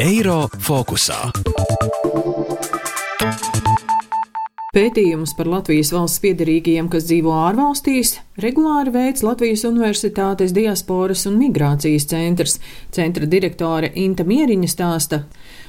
Eiro 0.00 0.46
fokusā. 0.62 1.18
Pētījumus 4.76 5.32
par 5.38 5.48
Latvijas 5.48 5.90
valsts 5.94 6.20
piedarīgajiem, 6.20 6.90
kas 6.92 7.06
dzīvo 7.08 7.32
ārvalstīs, 7.32 8.18
regulāri 8.44 8.92
veids 8.92 9.24
Latvijas 9.24 9.64
Universitātes 9.68 10.52
diasporas 10.56 11.24
un 11.30 11.38
migrācijas 11.40 12.08
centrs. 12.10 12.58
Centra 12.92 13.28
direktore 13.28 13.92
Inta 13.94 14.26
Mieriņa 14.28 14.68
stāsta, 14.68 15.22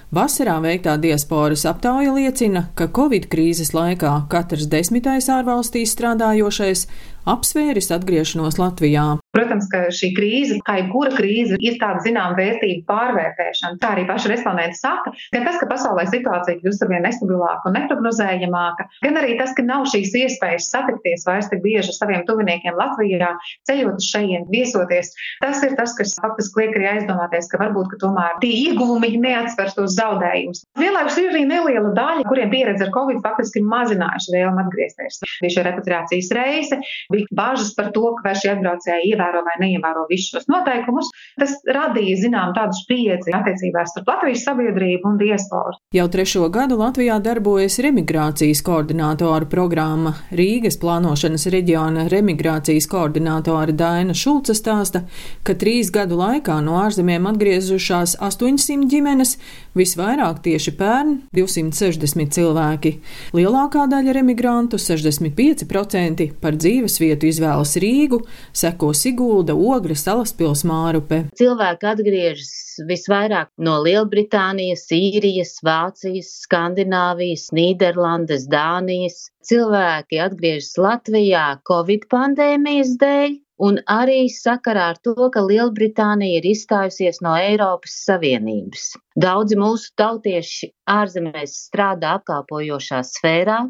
Vasarā 0.08 0.54
veiktā 0.64 0.94
diasporas 1.04 1.66
aptauja 1.68 2.14
liecina, 2.16 2.70
ka 2.80 2.86
Covid 2.96 3.26
krīzes 3.28 3.74
laikā 3.76 4.14
katrs 4.32 4.70
desmitais 4.72 5.28
ārvalstīs 5.28 5.92
strādājošais 5.98 6.86
apsvēris 7.28 7.92
atgriešanos 7.92 8.56
Latvijā. 8.56 9.18
Protams, 9.48 9.68
ka 9.72 9.86
šī 9.96 10.10
krīze, 10.12 10.58
kā 10.68 10.74
jebkura 10.82 11.14
krīze, 11.16 11.56
ir 11.64 11.78
tāda 11.80 12.02
zināmā 12.04 12.36
vērtība 12.36 12.84
pārvērtēšana. 12.90 13.78
Tā 13.80 13.94
arī 13.96 14.04
paša 14.10 14.32
respondenta 14.34 14.76
saka, 14.76 15.14
gan 15.32 15.46
tas, 15.48 15.56
ka 15.62 15.70
pasaulē 15.70 16.04
situācija 16.10 16.60
kļūst 16.60 16.84
arvien 16.84 17.06
nestabilāka 17.08 17.70
un 17.70 17.78
neprognozējamāka, 17.78 18.88
gan 19.06 19.20
arī 19.22 19.38
tas, 19.40 19.54
ka 19.56 19.64
nav 19.64 19.86
šīs 19.88 20.12
iespējas 20.20 20.68
satikties 20.74 21.24
vairs 21.28 21.48
tik 21.48 21.62
bieži 21.64 21.94
ar 21.94 21.96
saviem 21.96 22.26
tuviniekiem 22.28 22.76
Latvijā, 22.76 23.30
ceļot 23.70 24.02
uz 24.02 24.10
šejien, 24.12 24.44
viesoties. 24.52 25.14
Tas 25.40 25.64
ir 25.64 25.78
tas, 25.80 25.96
kas 25.96 26.18
faktiski 26.20 26.66
liek 26.66 26.76
arī 26.76 26.90
aizdomāties, 26.98 27.48
ka 27.54 27.62
varbūt 27.64 27.94
ka 27.94 28.02
tomēr 28.04 28.36
tie 28.44 28.52
ieguvumi 28.66 29.14
neatsvers 29.24 29.78
tos 29.80 29.96
zaudējumus. 29.96 30.66
Vienlaikus 30.82 31.22
ir 31.22 31.32
arī 31.32 31.46
neliela 31.48 31.94
daļa, 31.96 32.28
kuriem 32.28 32.52
pieredze 32.52 32.90
ar 32.90 32.94
Covid 32.96 33.24
faktiski 33.24 33.64
ir 33.64 33.72
mazinājuši 33.72 34.36
vēlmu 34.36 34.66
atgriezties. 34.66 35.22
Bija 35.40 35.56
šī 35.56 35.66
repatriācijas 35.70 36.34
reise, 36.36 36.82
bija 37.14 37.32
bažas 37.40 37.72
par 37.78 37.94
to, 37.96 38.12
ka 38.18 38.28
vai 38.28 38.36
šie 38.40 38.52
atbraucēji 38.58 39.14
ievēro 39.14 39.37
vai 39.46 39.56
neievēro 39.64 40.06
visus 40.10 40.34
šos 40.36 40.48
noteikumus. 40.52 41.12
Tas 41.40 41.54
radīja, 41.64 42.18
zinām, 42.24 42.54
tādu 42.58 42.78
spriedzi 42.78 43.34
attiecībās 43.36 43.94
starp 43.94 44.12
Latvijas 44.14 44.46
sabiedrību 44.48 45.12
un 45.12 45.20
diasporu. 45.22 45.78
Jau 45.96 46.08
trešo 46.12 46.48
gadu 46.54 46.80
Latvijā 46.80 47.18
darbojas 47.24 47.80
remigrācijas 47.84 48.64
koordinātoru 48.66 49.50
programma. 49.52 50.16
Rīgas 50.36 50.80
plānošanas 50.82 51.48
reģiona 51.54 52.08
remigrācijas 52.12 52.90
koordinātore 52.92 53.76
Daina 53.78 54.16
Šulca 54.18 54.56
stāsta, 54.58 55.04
ka 55.48 55.56
trīs 55.60 55.92
gadu 55.94 56.20
laikā 56.20 56.60
no 56.66 56.80
ārzemēm 56.84 57.30
atgriezušās 57.32 58.18
800 58.24 58.88
ģimenes, 58.92 59.36
visvairāk 59.78 60.42
tieši 60.46 60.74
pērn 60.80 61.14
260 61.36 62.34
cilvēki. 62.38 62.94
Lielākā 63.38 63.86
daļa 63.92 64.18
remigrantu, 64.20 64.80
65% 64.82 66.28
par 66.42 66.58
dzīves 66.58 67.00
vietu 67.04 67.30
izvēlas 67.30 67.76
Rīgu, 67.82 68.22
seko 68.56 68.94
Sigulda, 69.28 69.54
Ogra, 69.60 69.92
Salaspils, 69.92 70.62
Mārupe. 70.64 71.18
Cilvēki 71.36 71.88
atgriežas 71.90 72.52
visvairāk 72.88 73.50
no 73.60 73.74
Lielbritānijas, 73.84 74.86
Īrijas, 74.96 75.58
Vācijas, 75.68 76.30
Skandināvijas, 76.46 77.50
Nīderlandes, 77.52 78.46
Dānijas. 78.48 79.26
Cilvēki 79.44 80.22
atgriežas 80.24 80.80
Latvijā 80.80 81.44
Covid 81.68 82.08
pandēmijas 82.08 82.94
dēļ, 83.04 83.36
un 83.68 83.82
arī 83.92 84.30
sakarā 84.32 84.94
ar 84.94 85.02
to, 85.04 85.18
ka 85.34 85.44
Lielbritānija 85.44 86.40
ir 86.40 86.48
izstājusies 86.54 87.20
no 87.20 87.36
Eiropas 87.36 88.00
Savienības. 88.08 88.94
Daudzi 89.20 89.60
mūsu 89.60 89.92
tautieši 90.00 90.72
ārzemēs 90.88 91.60
strādā 91.68 92.16
apkalpojošā 92.22 93.04
sfērā, 93.12 93.66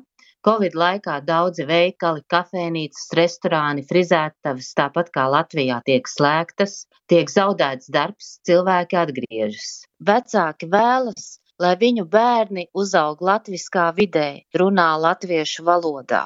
Covid 0.45 0.75
laikā 0.77 1.17
daudzi 1.25 1.65
veikali, 1.67 2.21
kafejnīcas, 2.29 3.07
restorāni, 3.17 3.83
frizētavas, 3.89 4.69
tāpat 4.77 5.09
kā 5.15 5.25
Latvijā 5.33 5.79
tiek 5.87 6.07
slēgtas, 6.07 6.85
tiek 7.09 7.31
zaudēts 7.31 7.89
darbs, 7.91 8.37
cilvēki 8.47 8.99
atgriežas. 9.01 9.71
Vecāki 10.09 10.69
vēlas, 10.71 11.37
lai 11.59 11.73
viņu 11.81 12.05
bērni 12.13 12.67
uzaug 12.77 13.21
latviskā 13.29 13.89
vidē, 13.97 14.27
runā 14.61 14.91
latviešu 15.01 15.65
valodā. 15.67 16.25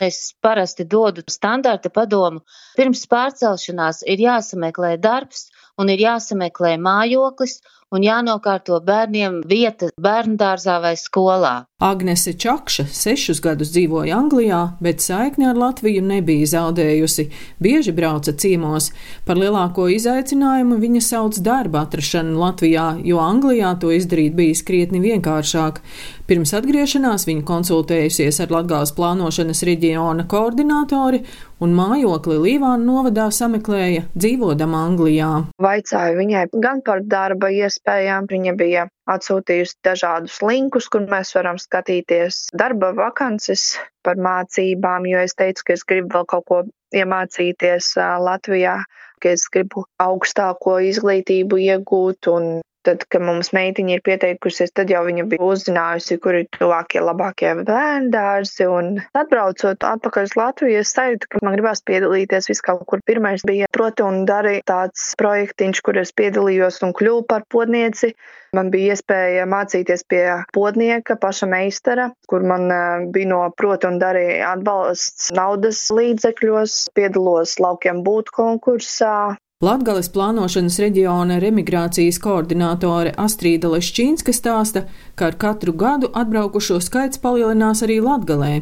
Es 0.00 0.32
parasti 0.44 0.84
dodu 0.84 1.24
standarta 1.28 1.92
padomu, 1.92 2.42
pirms 2.76 3.06
pārcelšanās 3.12 4.02
ir 4.08 4.24
jāsameklē 4.24 4.96
darbs 5.00 5.48
un 5.80 5.92
ir 5.92 6.02
jāsameklē 6.04 6.74
mājoklis 6.80 7.60
un 7.90 8.04
jānokārto 8.06 8.78
bērniem 8.86 9.40
vieta 9.50 9.90
bērndārzā 10.00 10.78
vai 10.82 10.94
skolā. 10.98 11.54
Agnese 11.80 12.34
Čakša 12.36 12.84
sešus 12.92 13.40
gadus 13.40 13.70
dzīvoja 13.72 14.18
Anglijā, 14.20 14.60
bet 14.84 15.00
saikni 15.00 15.48
ar 15.48 15.56
Latviju 15.56 16.02
nebija 16.04 16.46
zaudējusi. 16.52 17.24
Bieži 17.58 17.94
brauca 17.96 18.34
ciemos. 18.36 18.90
Par 19.24 19.40
lielāko 19.40 19.88
izaicinājumu 19.88 20.76
viņa 20.82 21.02
sauc 21.06 21.40
darba 21.40 21.86
atrašanu 21.86 22.36
Latvijā, 22.38 22.86
jo 23.04 23.22
Anglijā 23.24 23.72
to 23.80 23.94
izdarīt 23.96 24.36
bija 24.36 24.60
krietni 24.66 25.00
vienkāršāk. 25.00 25.80
Pirms 26.28 26.52
atgriešanās 26.54 27.24
viņa 27.26 27.46
konsultējusies 27.48 28.42
ar 28.44 28.52
Latgāles 28.54 28.92
plānošanas 28.94 29.64
reģiona 29.66 30.28
koordinātori 30.30 31.24
un 31.64 31.72
mājokli 31.76 32.36
Līvānu 32.44 32.86
novadā 32.86 33.26
sameklēja 33.34 34.04
dzīvodama 34.14 34.84
Anglijā. 34.90 35.30
Vaicāju 35.60 36.20
viņai 36.20 36.44
gan 36.62 36.84
par 36.84 37.02
darba 37.08 37.50
iespējām, 37.80 38.26
viņa 38.28 38.52
bija 38.56 38.88
atsūtījusi 39.08 39.76
dažādus 39.84 40.40
linkus, 40.42 40.88
kur 40.88 41.00
mēs 41.08 41.34
varam 41.34 41.58
skatīties 41.58 42.50
darba 42.52 42.92
vakances 42.92 43.78
par 44.02 44.16
mācībām, 44.16 45.06
jo 45.06 45.18
es 45.18 45.34
teicu, 45.34 45.64
ka 45.64 45.72
es 45.72 45.84
gribu 45.84 46.14
vēl 46.14 46.26
kaut 46.26 46.44
ko 46.46 46.62
iemācīties 46.94 47.96
Latvijā, 47.96 48.84
ka 49.20 49.28
es 49.28 49.48
gribu 49.48 49.86
augstāko 49.98 50.80
izglītību 50.80 51.58
iegūt 51.58 52.28
un 52.28 52.60
Tad, 52.88 53.02
kad 53.12 53.20
mums 53.20 53.50
meitiņa 53.52 53.92
ir 53.92 54.00
pieteikusies, 54.06 54.70
tad 54.72 54.88
jau 54.88 55.02
viņa 55.04 55.26
bija 55.28 55.44
uzzinājusi, 55.44 56.16
kur 56.24 56.38
ir 56.38 56.46
tuvākie 56.56 57.02
labākie 57.04 57.50
bērndārzi. 57.58 58.64
Un 58.72 58.88
atbraucot 59.20 59.84
atpakaļ 59.84 60.28
uz 60.30 60.36
Latviju, 60.40 60.78
es 60.80 60.94
sajūtu, 60.96 61.28
ka 61.28 61.42
man 61.44 61.58
gribās 61.58 61.84
piedalīties 61.84 62.48
vis 62.48 62.64
kaut 62.64 62.86
kur. 62.88 63.02
Pirmais 63.04 63.44
bija 63.44 63.68
proti 63.76 64.06
un 64.06 64.22
darīja 64.30 64.64
tāds 64.72 65.10
projektiņš, 65.20 65.82
kur 65.84 66.00
es 66.00 66.14
piedalījos 66.16 66.80
un 66.86 66.96
kļuvu 66.96 67.26
par 67.28 67.44
podnieci. 67.52 68.14
Man 68.56 68.72
bija 68.72 68.96
iespēja 68.96 69.44
mācīties 69.46 70.06
pie 70.10 70.24
podnieka, 70.56 71.18
paša 71.20 71.50
meistara, 71.52 72.08
kur 72.32 72.48
man 72.48 72.64
bija 73.12 73.28
no 73.34 73.42
proti 73.60 73.90
un 73.90 74.00
darīja 74.00 74.54
atbalsts 74.54 75.28
naudas 75.36 75.84
līdzekļos, 75.94 76.80
piedalos 76.96 77.58
laukiem 77.62 78.00
būt 78.08 78.32
konkursā, 78.34 79.36
Latgales 79.60 80.06
plānošanas 80.08 80.78
reģiona 80.80 81.34
remigrācijas 81.42 82.16
koordinātore 82.24 83.10
Astrīda 83.20 83.68
Lešķīnska 83.68 84.32
stāsta, 84.32 84.86
ka 85.20 85.26
ar 85.28 85.34
katru 85.42 85.74
gadu 85.76 86.08
atbraukušo 86.16 86.78
skaits 86.80 87.20
palielinās 87.20 87.82
arī 87.84 87.98
Latgalē. 88.00 88.54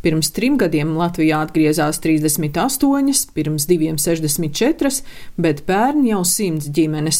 Pirms 0.00 0.30
trim 0.32 0.56
gadiem 0.56 0.94
Latvijā 0.96 1.42
atgriezās 1.44 2.00
38, 2.00 3.26
pirms 3.36 3.66
diviem 3.68 3.98
64, 4.00 5.02
bet 5.36 5.60
pērn 5.68 6.06
jau 6.08 6.22
100 6.24 6.72
ģimenes. 6.78 7.18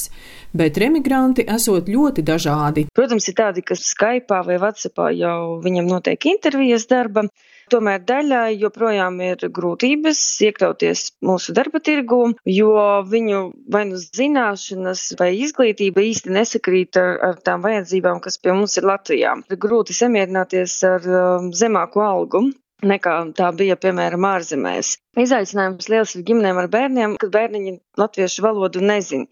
Bet 0.57 0.81
remigranti 0.81 1.45
esot 1.59 1.91
ļoti 1.93 2.25
dažādi. 2.25 2.87
Protams, 2.97 3.29
ir 3.29 3.37
tādi, 3.37 3.67
kas 3.69 3.85
Skype 3.91 4.41
vai 4.49 4.57
WhatsAppā 4.65 5.11
jau 5.13 5.59
viņam 5.61 5.93
notiek 5.93 6.31
intervijas 6.33 6.89
darba. 6.89 7.29
Tomēr 7.73 8.03
daļai 8.07 8.59
joprojām 8.61 9.17
ir 9.27 9.41
grūtības 9.59 10.21
iekļauties 10.49 11.01
mūsu 11.27 11.55
darba 11.57 11.81
tirgū, 11.89 12.21
jo 12.47 12.75
viņu 13.11 13.41
vai 13.75 13.83
nu 13.89 13.99
zināšanas 13.99 15.03
vai 15.19 15.33
izglītība 15.41 16.05
īsti 16.07 16.35
nesakrīt 16.37 17.01
ar, 17.01 17.17
ar 17.31 17.41
tām 17.49 17.65
vajadzībām, 17.67 18.23
kas 18.23 18.39
pie 18.39 18.55
mums 18.55 18.79
ir 18.79 18.87
Latvijā. 18.87 19.35
Ir 19.51 19.61
grūti 19.67 19.97
samierināties 19.99 20.79
ar 20.87 21.11
um, 21.11 21.51
zemāku 21.65 22.07
algu 22.07 22.47
nekā 22.87 23.13
tā 23.37 23.51
bija, 23.57 23.77
piemēram, 23.81 24.25
ārzemēs. 24.29 24.97
Izaicinājums 25.19 25.89
liels 25.91 26.15
ir 26.15 26.27
ģimenēm 26.29 26.59
ar 26.61 26.69
bērniem, 26.73 27.15
kad 27.23 27.33
bērniņi 27.33 27.79
latviešu 27.99 28.45
valodu 28.45 28.83
nezin. 28.85 29.27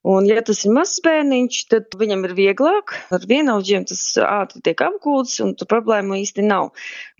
Un, 0.00 0.24
ja 0.24 0.40
tas 0.40 0.62
ir 0.64 0.72
mazs 0.72 1.02
bērniņš, 1.04 1.56
tad 1.68 1.96
viņam 2.00 2.24
ir 2.24 2.32
vieglāk. 2.38 2.94
Ar 3.12 3.24
vienaudžiem 3.28 3.84
tas 3.88 4.00
ātri 4.24 4.62
tiek 4.64 4.80
apgūts, 4.86 5.34
un 5.44 5.52
tur 5.58 5.68
problēmu 5.68 6.16
īsti 6.22 6.44
nav. 6.46 6.70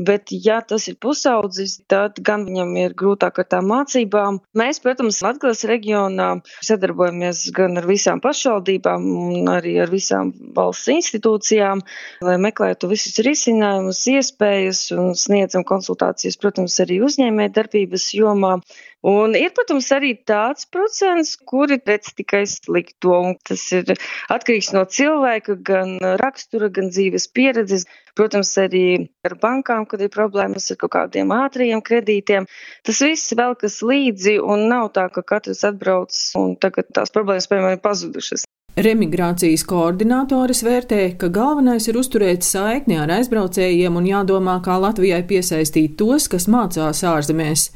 Bet, 0.00 0.32
ja 0.32 0.62
tas 0.65 0.88
ir 0.88 0.97
pusaudzis, 1.03 1.77
tad 1.93 2.23
gan 2.25 2.47
viņam 2.49 2.73
ir 2.81 2.97
grūtāk 2.97 3.43
ar 3.43 3.49
tām 3.53 3.69
mācībām. 3.69 4.41
Mēs, 4.56 4.81
protams, 4.81 5.21
Latvijas 5.27 5.67
reģionā 5.69 6.31
sadarbojamies 6.65 7.43
gan 7.56 7.77
ar 7.77 7.88
visām 7.91 8.23
pašvaldībām, 8.25 9.05
gan 9.35 9.53
arī 9.59 9.76
ar 9.85 9.93
visām 9.93 10.33
valsts 10.56 10.88
institūcijām, 10.94 11.85
lai 12.25 12.38
meklētu 12.41 12.88
visus 12.88 13.21
risinājumus, 13.26 14.06
iespējas 14.15 14.87
un 14.97 15.12
sniedzam 15.19 15.69
konsultācijas, 15.69 16.41
protams, 16.41 16.81
arī 16.81 17.03
uzņēmē 17.05 17.50
darbības 17.53 18.09
jomā. 18.17 18.56
Un 19.00 19.32
ir, 19.32 19.49
protams, 19.56 19.87
arī 19.97 20.11
tāds 20.29 20.67
procents, 20.69 21.32
kuri 21.49 21.79
redz 21.81 22.11
tikai 22.19 22.43
slikto, 22.44 23.14
un 23.31 23.38
tas 23.49 23.62
ir 23.73 23.94
atkarīgs 24.29 24.75
no 24.76 24.82
cilvēka, 24.85 25.56
gan 25.64 25.94
rakstura, 26.20 26.69
gan 26.69 26.93
dzīves 26.93 27.31
pieredzes. 27.32 27.87
Protams, 28.19 28.52
arī 28.61 29.08
ar 29.25 29.38
bankām, 29.41 29.87
kad 29.88 30.05
ir 30.05 30.12
problēmas 30.12 30.69
ar 30.75 30.81
kaut 30.82 30.93
kādiem 30.99 31.32
ātriem 31.32 31.81
kredītiem. 31.81 32.50
Tas 32.85 33.00
viss 33.00 33.32
vēl 33.32 33.56
kas 33.56 33.81
līdzi, 33.81 34.37
un 34.44 34.69
nav 34.69 34.93
tā, 34.93 35.08
ka 35.08 35.25
katrs 35.25 35.64
atbrauc 35.64 36.12
un 36.37 36.56
tagad 36.61 36.93
tās 36.93 37.14
problēmas, 37.14 37.49
piemēram, 37.49 37.79
ir 37.79 37.85
pazudušas. 37.87 38.44
Remigrācijas 38.81 39.61
koordinātores 39.69 40.62
vērtē, 40.65 41.03
ka 41.21 41.29
galvenais 41.29 41.85
ir 41.91 41.99
uzturēt 42.00 42.47
saikni 42.47 42.97
ar 42.97 43.11
aizbraucējiem 43.19 43.99
un 44.00 44.06
jādomā, 44.09 44.55
kā 44.65 44.79
Latvijai 44.81 45.21
piesaistīt 45.29 45.99
tos, 46.00 46.31
kas 46.32 46.49
mācās 46.49 47.03
ārzemēs. 47.05 47.67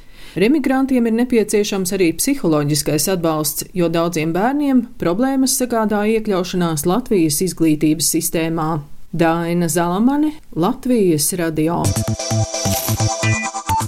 Remigrantiem 0.41 1.05
ir 1.11 1.15
nepieciešams 1.19 1.93
arī 1.95 2.09
psiholoģiskais 2.17 3.11
atbalsts, 3.12 3.69
jo 3.77 3.91
daudziem 3.93 4.33
bērniem 4.35 4.81
problēmas 4.99 5.59
sagādā 5.61 6.06
iekļaušanās 6.17 6.87
Latvijas 6.89 7.43
izglītības 7.50 8.09
sistēmā. 8.17 8.71
Daina 9.12 9.69
Zalamane, 9.69 10.33
Latvijas 10.57 11.29
radio. 11.39 11.83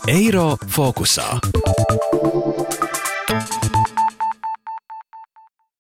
Eiro 0.07 0.53
fokusā. 0.69 1.33